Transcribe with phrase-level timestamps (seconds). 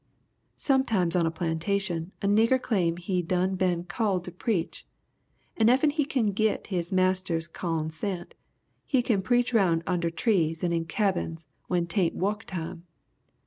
[0.55, 4.87] Sometimes on a plantation a nigger claim he done been called to preach
[5.55, 8.33] and effen he kin git his marster's cawn sent
[8.87, 12.87] he kin preach round under trees and in cabins when t'aint wuk time.